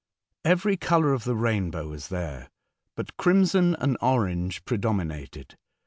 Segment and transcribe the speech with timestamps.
[0.43, 2.49] Every colour of the rainbow was there,
[2.95, 5.59] but crimson and orange predominated.